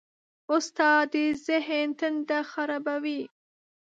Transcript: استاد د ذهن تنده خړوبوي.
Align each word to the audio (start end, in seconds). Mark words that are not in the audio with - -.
استاد 0.53 1.03
د 1.13 1.15
ذهن 1.45 1.87
تنده 1.99 2.39
خړوبوي. 2.49 3.21